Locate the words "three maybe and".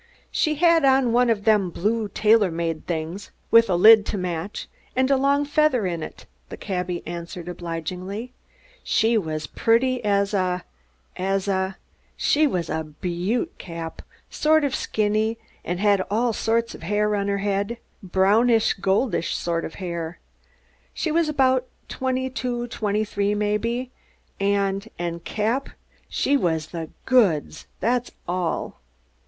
23.05-24.89